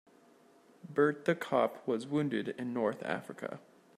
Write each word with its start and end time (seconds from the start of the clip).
Bert 0.89 1.25
the 1.25 1.35
cop 1.35 1.87
was 1.87 2.07
wounded 2.07 2.55
in 2.57 2.73
North 2.73 3.03
Africa. 3.03 3.59